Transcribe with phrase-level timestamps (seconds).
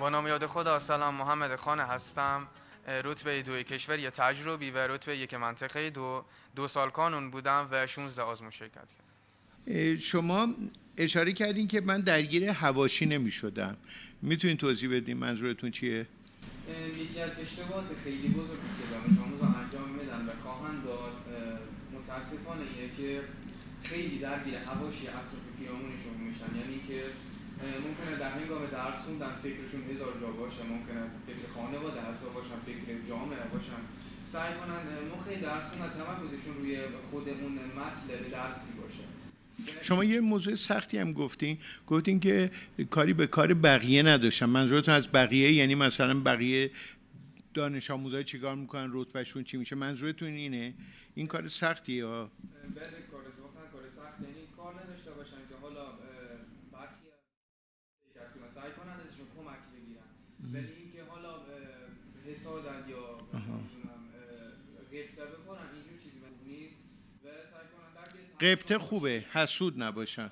[0.00, 1.14] با نام یاد خدا سلام.
[1.14, 2.46] محمد خانه هستم.
[3.04, 6.24] رتبه دو کشور تجربی و رتبه یک منطقه دو
[6.56, 9.96] دو سال کانون بودم و 16 آزمون شرکت کردم.
[9.96, 10.48] شما
[10.96, 13.76] اشاره کردین که من درگیر هواشی نمی شدم
[14.22, 16.06] می‌تونین توضیح بدین منظورتون چیه؟
[16.96, 21.12] یکی از اشتباهات خیلی بزرگی که دانش آموزا انجام میدن و خواهند داد
[21.92, 23.20] متاسفانه اینه که
[23.82, 27.04] خیلی درگیر هواشی اطراف پیرامونشون میشن یعنی که
[27.86, 33.08] ممکنه در هنگام درس خوندن فکرشون هزار جا باشه ممکنه فکر خانواده حتی باشن فکر
[33.08, 33.82] جامعه باشن.
[34.24, 34.80] سعی کنن
[35.14, 36.78] مخی درس خوندن تمرکزشون روی
[37.10, 39.04] خود اون مطلب درسی باشه.
[39.82, 42.50] شما یه موضوع سختی هم گفتین گفتین که
[42.90, 46.70] کاری به کار بقیه نداشتم منظورتون از بقیه؟ یعنی مثلا بقیه
[47.54, 50.74] دانش آموزای چیکار می‌کنن؟ رتبهشون چی میشه؟ منظورتون اینه؟
[51.14, 52.30] این کار سختیه یا
[52.74, 53.22] بله کار
[53.72, 55.84] کار سخت یعنی کار نداشته باشن که حالا
[56.72, 57.06] برخی
[58.22, 60.08] از که سعی کنن ازشون کمک بگیرن
[60.54, 61.34] ولی اینکه حالا
[62.26, 63.18] حسادت یا
[64.90, 66.76] غیبت بکنن اینجور چیزی خوب نیست
[68.72, 70.30] و خوبه حسود نباشن.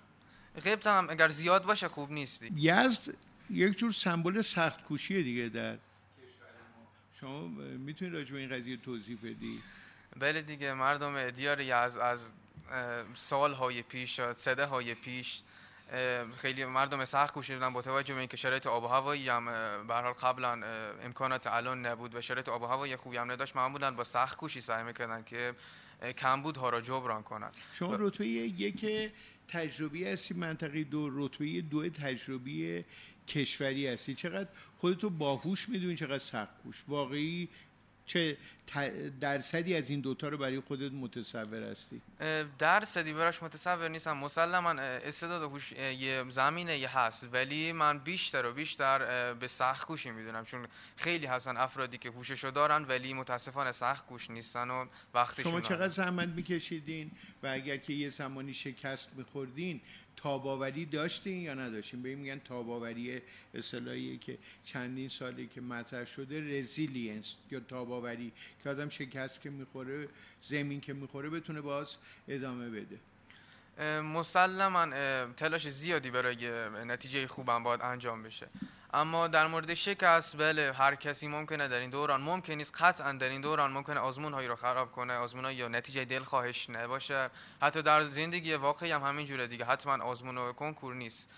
[0.64, 3.14] غیبت هم اگر زیاد باشه خوب نیست یزد
[3.50, 5.78] یک جور سمبل سخت کوشیه دیگه در
[7.20, 9.62] شما می‌تونید راجع به این قضیه توضیح بدی؟
[10.18, 12.30] بله دیگه مردم دیار یزد از
[13.14, 15.42] سالهای پیش سده های پیش
[16.36, 19.44] خیلی مردم سخت کوشیده بودن با توجه به اینکه شرایط آب و هوایی هم
[19.86, 20.60] به حال قبلا
[21.04, 24.60] امکانات الان نبود و شرایط آب و هوایی خوبی هم نداشت معمولا با سخت کوشی
[24.60, 25.52] سعی می‌کردن که
[26.18, 29.12] کمبود ها را جبران کنن شما رتبه یک
[29.48, 32.84] تجربی هستی منطقه دو رتبه دو تجربی
[33.28, 34.14] کشوری هستی.
[34.14, 34.48] چقدر
[34.78, 37.48] خودتو باهوش می‌دونی چقدر سخت کوش واقعی
[38.06, 38.36] چه
[39.20, 42.00] درصدی از این دوتا رو برای خودت متصور هستی؟
[42.58, 44.16] درصدی براش متصور نیستم.
[44.16, 47.28] مسلما استعداد هوش یه زمینه یه هست.
[47.32, 50.44] ولی من بیشتر و بیشتر به سخت کوشی می‌دونم.
[50.44, 55.60] چون خیلی هستن افرادی که هوششو دارن ولی متاسفانه سخت کوش نیستن و وقتشون شما
[55.60, 57.10] چقدر زحمت میکشیدین
[57.42, 59.80] و اگر که یه زمانی شکست میخوردین
[60.16, 63.22] تاباوری داشتین یا نداشتین؟ به این میگن تاباوری
[63.54, 70.08] اصطلاحیه که چندین سالی که مطرح شده resilience یا تاباوری که آدم شکست که می‌خوره
[70.42, 71.96] زمین که می‌خوره بتونه باز
[72.28, 72.98] ادامه بده.
[74.02, 74.86] مسلما
[75.36, 78.48] تلاش زیادی برای نتیجه خوبم باید انجام بشه.
[78.94, 83.28] اما در مورد شکست بله هر کسی ممکنه در این دوران ممکن نیست قطعا در
[83.28, 87.30] این دوران ممکنه آزمون هایی رو خراب کنه آزمون یا نتیجه دلخواهش نباشه.
[87.62, 91.30] حتی در زندگی واقعی هم همین جوره دیگه حتما آزمون و کنکور نیست.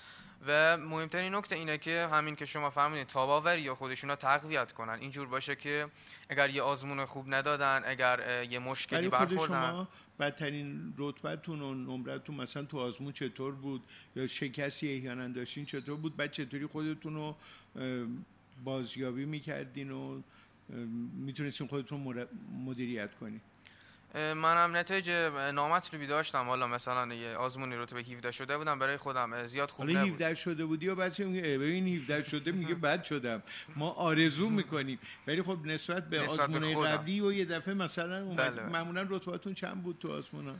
[0.46, 4.98] و مهمترین نکته اینه که همین که شما فهمیدین تاباوری یا خودشون رو تقویت کنن.
[5.00, 5.86] اینجور باشه که
[6.28, 9.70] اگر یه آزمون خوب ندادن اگر یه مشکلی برخوردن.
[9.70, 9.88] شما
[10.20, 13.82] بدترین رتبتون و نمرتون مثلا تو آزمون چطور بود؟
[14.16, 17.36] یا شکستی احیانا داشتین چطور بود؟ بعد چطوری خودتون رو
[18.64, 20.22] بازیابی می‌کردین و
[21.24, 22.26] می‌تونستین خودتون
[22.64, 23.40] مدیریت کنین؟
[24.14, 25.10] منم نتایج
[25.54, 30.00] نامطلوبی داشتم حالا مثلا یه آزمونی رتبه 17 شده بودم برای خودم زیاد خوب حالا
[30.00, 33.42] 17 شده بودی و بچه میگه ببین 17 شده میگه بد شدم.
[33.76, 34.98] ما آرزو می‌کنیم.
[35.26, 38.62] ولی خب نسبت به آزمون قبلی و یه دفعه مثلا بله.
[38.62, 40.54] معمولا رتبهتون چند بود تو آزمونا؟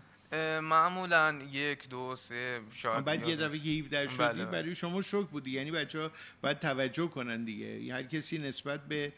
[0.61, 4.45] معمولا یک دو سه شاید بعد یه دفعه که 17 شدی بله.
[4.45, 5.51] برای شما شوک بودی.
[5.51, 6.11] یعنی بچه ها
[6.43, 7.95] باید توجه کنن دیگه.
[7.95, 9.13] هر کسی نسبت به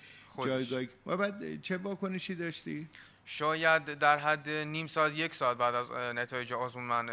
[0.44, 2.88] جایگاه و بعد چه واکنشی داشتی؟
[3.28, 7.10] شاید در حد نیم ساعت یک ساعت بعد از نتایج آزمون من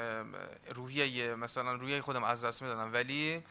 [0.76, 2.94] روحیه مثلا روحیه خودم از دست می‌دادم.
[2.94, 3.44] ولی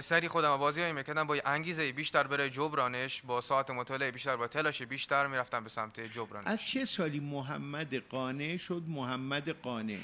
[0.00, 4.48] سری خودم بازی هایی می‌کردم با انگیزه بیشتر برای جبرانش با ساعت مطالعه بیشتر با
[4.48, 6.46] تلاش بیشتر می‌رفتم به سمت جبرانش.
[6.46, 9.98] از چه سالی محمد قانع شد؟ محمد قانع.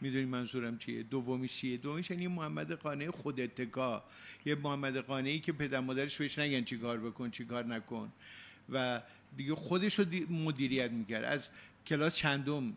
[0.00, 4.04] می‌دونی منظورم چیه؟ دومیش چیه دومیش یعنی محمد قانع خود اتکا.
[4.44, 8.12] یه محمد قانعی که پدر مادرش بهش نگن چی کار بکن چی کار نکن.
[8.72, 9.02] و
[9.36, 11.24] دیگه خودش رو مدیریت می‌کرد.
[11.24, 11.48] از
[11.86, 12.76] کلاس چندم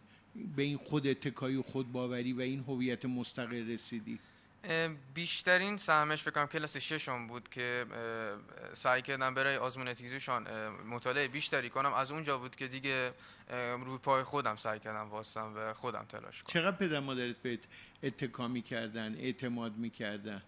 [0.56, 4.20] به این خود اتکایی و خود باوری و این هویت مستقل رسیدی؟
[5.14, 7.86] بیشترین سهمش فکر کلاس ششم بود که
[8.74, 10.48] سعی کردم برای آزمون تیزوشان
[10.90, 11.94] مطالعه بیشتری کنم.
[11.94, 13.14] از اونجا بود که دیگه
[13.86, 16.54] روی پای خودم سعی کردم واسم و خودم تلاش کنم.
[16.54, 17.60] چقدر پدر مادرت بهت
[18.04, 20.42] اتکا می‌کردن اعتماد می‌کردن؟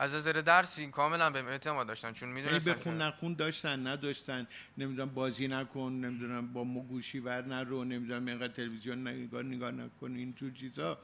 [0.00, 4.46] از نظر درسی کاملا به اعتماد داشتن چون می‌دونستن بخون نخون داشتن نداشتن.
[4.78, 10.16] نمی‌دونم بازی نکن نمی‌دونم با مو گوشی ور نرو نمی‌دونم اینقدر تلویزیون نگاه نگاه نکن
[10.16, 10.98] اینجور چیزا.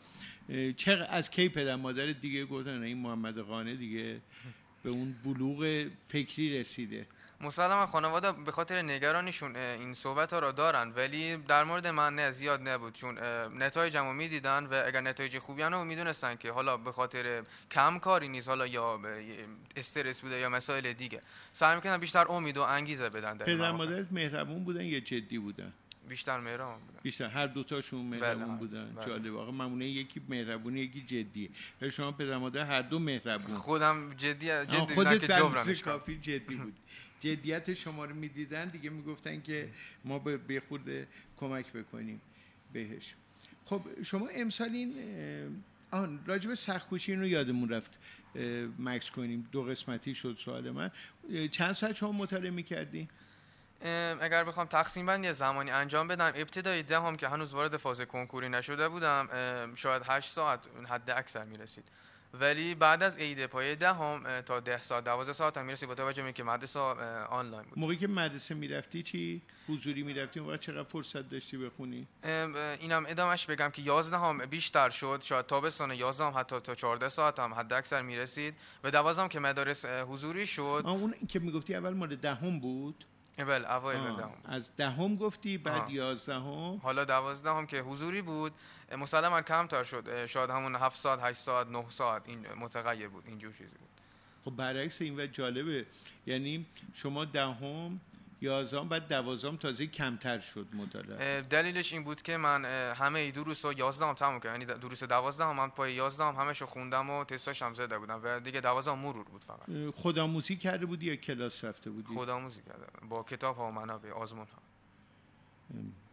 [0.76, 4.20] چقدر از کی پدر مادر دیگه گفتن این محمد قانه دیگه.
[4.84, 7.06] به اون بلوغ فکری رسیده.
[7.40, 12.31] مسلما خانواده به خاطر نگرانیشون این صحبت ها را دارن ولی در مورد من نه
[12.31, 12.92] زیاد نبود.
[12.92, 13.19] چون
[13.58, 18.48] نتایجمو می‌دیدن و اگر نتایج خوبی رو می‌دونستن که حالا به خاطر کم کاری نیست
[18.48, 19.00] حالا یا
[19.76, 21.20] استرس بوده یا مسائل دیگه.
[21.52, 25.72] سعی می‌کنن بیشتر امید و انگیزه بدن پدر مادرت مهربون بودن یا جدی بودن؟
[26.08, 26.98] بیشتر مهربون بودن.
[27.02, 27.28] بیشتر.
[27.28, 28.92] هر دوتاشون مهربون بله بودن.
[28.94, 29.06] بله.
[29.06, 31.48] جالب واقعا معمولا یکی مهربونی یکی جدیه
[31.82, 33.54] و شما پدر مادر هر دو مهربون.
[33.56, 35.20] خودم جدی جدی خودت
[35.66, 36.74] که کافی جدی بود.
[37.20, 39.68] جدیت شما رو می‌دیدن دیگه می‌گفتن که
[40.04, 41.06] ما به خورده
[41.36, 42.20] کمک بکنیم
[42.72, 43.14] بهش.
[43.64, 44.94] خب شما امسال این
[45.90, 47.90] آن راجب سخکوشی رو یادمون رفت.
[48.78, 49.48] مکس کنیم.
[49.52, 50.90] دو قسمتی شد سوال من.
[51.50, 53.08] چند ساعت شما مطالعه می‌کردی؟
[54.20, 58.88] اگر بخوام تقسیم بندی زمانی انجام بدم ابتدای دهم که هنوز وارد فاز کنکوری نشده
[58.88, 59.28] بودم
[59.75, 61.84] شاید 8 ساعت حد اکثر می‌رسید.
[62.40, 66.22] ولی بعد از عید پای دهم تا ده ساعت 12 ساعت هم می‌رسی با توجه
[66.22, 67.78] به که مدرسه آنلاین بود.
[67.78, 72.06] موقعی که مدرسه می‌رفتی چی؟ حضوری می‌رفتی؟ اون چقدر فرصت داشتی بخونی؟
[72.81, 75.20] اینم ادامش بگم که 11 هم بیشتر شد.
[75.25, 78.54] شاید تابستان 11 هم حتی تا 14 ساعت هم حد اکثر می‌رسید.
[78.84, 80.82] و 12 که مدارس حضوری شد.
[80.84, 83.04] اون که می‌گفتی اول مال دهم بود؟
[83.38, 84.31] بله اوایل دهم.
[84.44, 88.52] از دهم گفتی بعد یازدهم؟ حالا دوازدهم که حضوری بود.
[88.98, 90.26] مسلما کمتر شد.
[90.26, 93.88] شاید همون 7 ساعت 8 ساعت 9 ساعت این متغیر بود اینجور چیزی بود.
[94.44, 95.86] خب برعکس این و جالبه.
[96.26, 98.00] یعنی شما دهم
[98.44, 101.43] یازدهم بعد دوازدهم تازه کمتر شد مطالعه.
[101.43, 102.64] دلیلش این بود که من
[102.94, 104.61] همه دروس رو یازدهم تموم کردم.
[104.61, 108.41] یعنی دروس دوازدهم من پای یازدهم همش رو خوندم و تستاش هم زده بودم و
[108.41, 109.94] دیگه دوازدهم مرور بود فقط.
[109.94, 114.46] خودآموزی کرده بودی یا کلاس رفته بودی؟ خودآموزی کرده با کتاب ها و منابع آزمون
[114.46, 114.62] ها.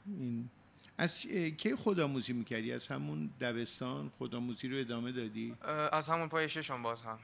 [0.06, 0.50] این
[0.98, 1.18] از
[1.57, 5.56] کی خودآموزی می‌کردی؟ از همون دبستان خودآموزی رو ادامه دادی؟
[5.92, 7.19] از همون پای ششم باز هم.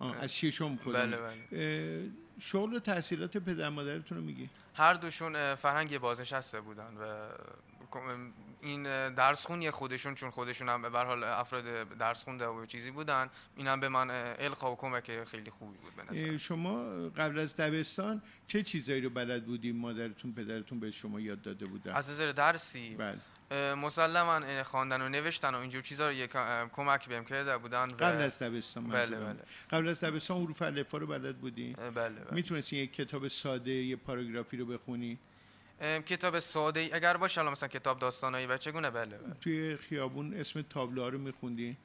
[0.00, 2.10] از ششم خودم بله بله.
[2.38, 7.28] شغل و تحصیلات پدر مادرتون رو میگی؟ هر دوشون فرهنگ بازنشسته بودن و
[8.60, 13.30] این درس خونی خودشون چون خودشون هم به حال افراد درس خونده و چیزی بودن
[13.56, 18.22] این هم به من القا و کمک خیلی خوبی بود به شما قبل از دبستان
[18.46, 22.94] چه چیزایی رو بلد بودیم مادرتون پدرتون به شما یاد داده بودن؟ از نظر درسی؟
[22.94, 23.18] بله.
[23.76, 26.30] مسلما خواندن و نوشتن و اینجور چیزا رو یک
[26.72, 29.36] کمک بهم کرده بودن و قبل از دبستان بله بله.
[29.70, 32.10] قبل از دبستان حروف الفا رو بلد بودی؟ بله بله.
[32.30, 35.18] می‌تونستی یک کتاب ساده یه پاراگرافی رو بخونی؟
[36.06, 39.34] کتاب ساده اگر باشه الان مثلا کتاب داستانایی بچگونه بله, بله.
[39.40, 41.76] توی خیابون اسم تابلوها رو میخوندی؟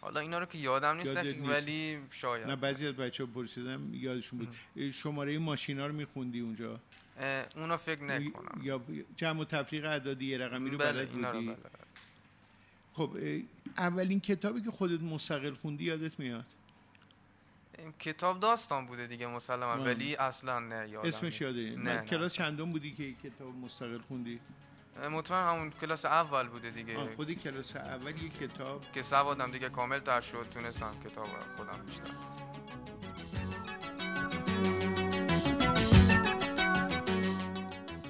[0.00, 2.46] حالا اینا رو که یادم نیست ولی شاید.
[2.46, 4.56] نه بعضی از بچه‌ها پرسیدم یادشون بود.
[4.90, 6.80] شماره ماشینا رو میخوندی اونجا؟
[7.56, 8.60] اونو فکر نکنم.
[8.62, 8.80] یا
[9.16, 11.56] جمع و تفریق اعدادی یه رقمی رو بله بلد بودی؟ بله.
[12.92, 13.16] خب
[13.76, 16.44] اولین کتابی که خودت مستقل خوندی یادت میاد؟
[17.98, 21.76] کتاب داستان بوده دیگه مسلما ولی اصلا نه یادم اسمش یاده.
[21.76, 24.40] نه کلاس چندم بودی که کتاب مستقل خوندی؟
[25.10, 27.14] مطمئن همون کلاس اول بوده دیگه.
[27.16, 28.92] خودی کلاس اول یه کتاب.
[28.92, 31.26] که سوادم دیگه کامل تر شد تونستم کتاب
[31.56, 32.12] خودم بیشتر.